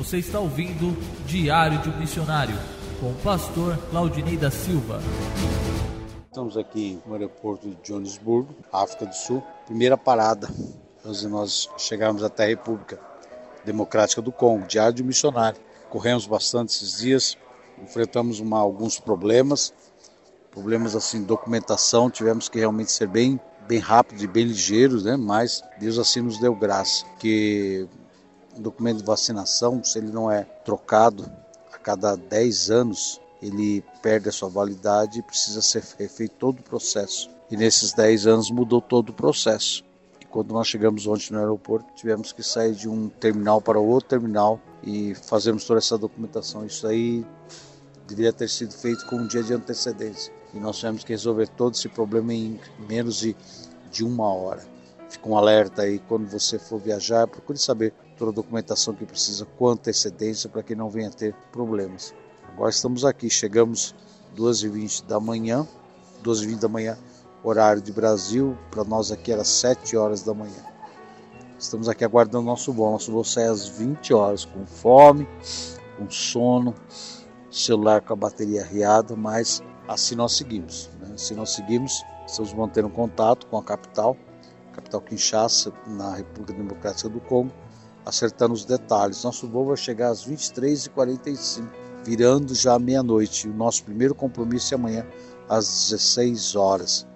Você 0.00 0.16
está 0.16 0.40
ouvindo 0.40 0.96
Diário 1.26 1.78
de 1.82 1.90
um 1.90 1.98
Missionário 1.98 2.56
com 2.98 3.10
o 3.10 3.14
pastor 3.16 3.76
Claudinei 3.90 4.34
da 4.34 4.50
Silva. 4.50 4.98
Estamos 6.24 6.56
aqui 6.56 6.98
no 7.04 7.12
aeroporto 7.12 7.68
de 7.68 7.76
Johannesburgo, 7.82 8.54
África 8.72 9.04
do 9.04 9.14
Sul. 9.14 9.42
Primeira 9.66 9.98
parada, 9.98 10.48
nós 11.04 11.68
chegarmos 11.76 12.24
até 12.24 12.44
a 12.44 12.46
República 12.46 12.98
Democrática 13.62 14.22
do 14.22 14.32
Congo, 14.32 14.66
Diário 14.66 14.94
de 14.94 15.02
um 15.02 15.06
Missionário. 15.06 15.60
Corremos 15.90 16.26
bastante 16.26 16.70
esses 16.70 17.00
dias, 17.00 17.36
enfrentamos 17.82 18.40
uma, 18.40 18.58
alguns 18.58 18.98
problemas, 18.98 19.74
problemas 20.50 20.96
assim, 20.96 21.22
documentação, 21.22 22.08
tivemos 22.08 22.48
que 22.48 22.58
realmente 22.58 22.90
ser 22.90 23.06
bem 23.06 23.38
bem 23.68 23.78
rápidos 23.78 24.24
e 24.24 24.26
bem 24.26 24.46
ligeiros, 24.46 25.04
né? 25.04 25.16
Mas 25.16 25.62
Deus 25.78 25.98
assim 25.98 26.22
nos 26.22 26.40
deu 26.40 26.56
graça, 26.56 27.04
que 27.20 27.86
documento 28.58 28.98
de 28.98 29.04
vacinação, 29.04 29.82
se 29.82 29.98
ele 29.98 30.10
não 30.10 30.30
é 30.30 30.42
trocado 30.64 31.30
a 31.72 31.78
cada 31.78 32.16
10 32.16 32.70
anos, 32.70 33.20
ele 33.42 33.84
perde 34.02 34.28
a 34.28 34.32
sua 34.32 34.48
validade 34.48 35.18
e 35.18 35.22
precisa 35.22 35.62
ser 35.62 35.82
feito 35.82 36.34
todo 36.36 36.60
o 36.60 36.62
processo. 36.62 37.30
E 37.50 37.56
nesses 37.56 37.92
10 37.92 38.26
anos 38.26 38.50
mudou 38.50 38.80
todo 38.80 39.10
o 39.10 39.14
processo. 39.14 39.84
E 40.20 40.24
quando 40.24 40.52
nós 40.52 40.68
chegamos 40.68 41.06
ontem 41.06 41.32
no 41.32 41.38
aeroporto, 41.38 41.92
tivemos 41.94 42.32
que 42.32 42.42
sair 42.42 42.74
de 42.74 42.88
um 42.88 43.08
terminal 43.08 43.60
para 43.60 43.78
outro 43.78 44.08
terminal 44.08 44.60
e 44.82 45.14
fazermos 45.14 45.64
toda 45.64 45.78
essa 45.78 45.98
documentação. 45.98 46.64
Isso 46.64 46.86
aí 46.86 47.26
deveria 48.06 48.32
ter 48.32 48.48
sido 48.48 48.72
feito 48.72 49.06
com 49.06 49.16
um 49.16 49.26
dia 49.26 49.42
de 49.42 49.54
antecedência. 49.54 50.32
E 50.52 50.58
nós 50.58 50.76
tivemos 50.76 51.04
que 51.04 51.12
resolver 51.12 51.48
todo 51.48 51.74
esse 51.74 51.88
problema 51.88 52.34
em 52.34 52.60
menos 52.88 53.18
de, 53.18 53.36
de 53.90 54.04
uma 54.04 54.32
hora. 54.32 54.62
Fica 55.10 55.28
um 55.28 55.36
alerta 55.36 55.82
aí 55.82 55.98
quando 55.98 56.30
você 56.30 56.56
for 56.56 56.78
viajar, 56.78 57.26
procure 57.26 57.58
saber 57.58 57.92
toda 58.16 58.30
a 58.30 58.34
documentação 58.34 58.94
que 58.94 59.04
precisa 59.04 59.44
com 59.44 59.68
antecedência 59.68 60.48
para 60.48 60.62
que 60.62 60.76
não 60.76 60.88
venha 60.88 61.10
ter 61.10 61.34
problemas. 61.50 62.14
Agora 62.52 62.70
estamos 62.70 63.04
aqui, 63.04 63.28
chegamos 63.28 63.92
2h20 64.36 65.04
da 65.06 65.18
manhã, 65.18 65.66
2h20 66.22 66.60
da 66.60 66.68
manhã, 66.68 66.96
horário 67.42 67.82
de 67.82 67.90
Brasil, 67.90 68.56
para 68.70 68.84
nós 68.84 69.10
aqui 69.10 69.32
era 69.32 69.42
7 69.42 69.96
horas 69.96 70.22
da 70.22 70.32
manhã. 70.32 70.62
Estamos 71.58 71.88
aqui 71.88 72.04
aguardando 72.04 72.44
nosso 72.44 72.72
voo, 72.72 72.92
nosso 72.92 73.10
voo 73.10 73.24
sai 73.24 73.46
às 73.46 73.66
20 73.66 74.14
horas, 74.14 74.44
com 74.44 74.64
fome, 74.64 75.26
com 75.98 76.08
sono, 76.08 76.72
celular 77.50 78.00
com 78.00 78.12
a 78.12 78.16
bateria 78.16 78.64
riada, 78.64 79.16
mas 79.16 79.60
assim 79.88 80.14
nós 80.14 80.36
seguimos. 80.36 80.88
Né? 81.00 81.14
Assim 81.16 81.34
nós 81.34 81.50
seguimos, 81.50 82.00
estamos 82.28 82.52
mantendo 82.54 82.88
contato 82.88 83.48
com 83.48 83.58
a 83.58 83.64
capital, 83.64 84.16
capital 84.72 85.00
Kinshasa, 85.00 85.72
na 85.86 86.16
República 86.16 86.52
Democrática 86.52 87.08
do 87.08 87.20
Congo, 87.20 87.52
acertando 88.04 88.54
os 88.54 88.64
detalhes. 88.64 89.22
Nosso 89.22 89.48
voo 89.48 89.66
vai 89.66 89.76
chegar 89.76 90.10
às 90.10 90.26
23h45, 90.26 91.68
virando 92.04 92.54
já 92.54 92.78
meia-noite. 92.78 93.48
O 93.48 93.54
nosso 93.54 93.84
primeiro 93.84 94.14
compromisso 94.14 94.74
é 94.74 94.76
amanhã 94.76 95.06
às 95.48 95.90
16 95.90 96.56
horas. 96.56 97.06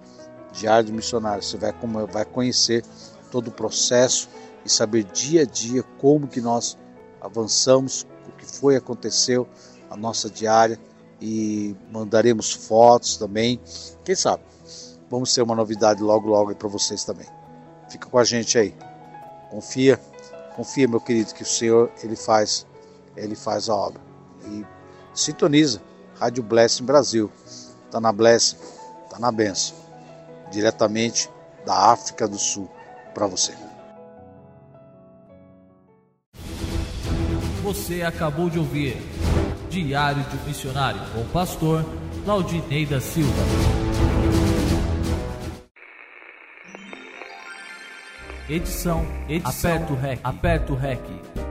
Diário 0.51 0.85
de 0.85 0.93
Missionário, 0.93 1.43
você 1.43 1.57
vai, 1.57 1.73
vai 2.11 2.25
conhecer 2.25 2.83
todo 3.29 3.47
o 3.49 3.51
processo 3.51 4.29
e 4.63 4.69
saber 4.69 5.03
dia 5.03 5.41
a 5.41 5.45
dia 5.45 5.83
como 5.99 6.27
que 6.27 6.39
nós 6.39 6.77
avançamos, 7.19 8.05
o 8.27 8.31
que 8.31 8.45
foi, 8.45 8.75
aconteceu, 8.75 9.47
a 9.89 9.97
nossa 9.97 10.29
diária 10.29 10.79
e 11.21 11.75
mandaremos 11.91 12.51
fotos 12.53 13.17
também. 13.17 13.59
Quem 14.03 14.15
sabe? 14.15 14.43
Vamos 15.09 15.33
ter 15.33 15.41
uma 15.41 15.55
novidade 15.55 16.01
logo 16.01 16.27
logo 16.29 16.55
para 16.55 16.67
vocês 16.67 17.03
também. 17.03 17.27
Fica 17.89 18.09
com 18.09 18.17
a 18.17 18.23
gente 18.23 18.57
aí. 18.57 18.75
Confia, 19.49 19.99
confia, 20.55 20.87
meu 20.87 20.99
querido, 20.99 21.33
que 21.33 21.43
o 21.43 21.45
Senhor 21.45 21.91
ele 22.03 22.15
faz, 22.15 22.65
ele 23.15 23.35
faz 23.35 23.69
a 23.69 23.75
obra. 23.75 24.01
E 24.47 24.65
sintoniza 25.13 25.81
Rádio 26.19 26.43
Blessing 26.43 26.83
Brasil. 26.83 27.31
Tá 27.91 27.99
na 27.99 28.11
Blessing, 28.11 28.57
tá 29.09 29.19
na 29.19 29.31
benção. 29.31 29.75
Diretamente 30.51 31.29
da 31.65 31.91
África 31.91 32.27
do 32.27 32.37
Sul 32.37 32.69
para 33.13 33.27
você. 33.27 33.53
Você 37.63 38.03
acabou 38.03 38.49
de 38.49 38.59
ouvir 38.59 38.95
Diário 39.69 40.23
de 40.23 40.37
um 40.37 40.43
Missionário 40.45 41.01
com 41.11 41.21
o 41.21 41.25
pastor 41.25 41.83
Claudinei 42.23 42.85
da 42.85 43.01
Silva. 43.01 43.94
Edição, 48.47 49.03
edição, 49.27 49.71
aperto 49.71 49.93
o 49.93 49.95
REC, 49.95 50.19
aperto 50.23 50.73
o 50.73 50.75
REC. 50.75 51.44